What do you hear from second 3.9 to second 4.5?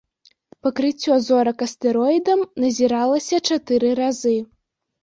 разы.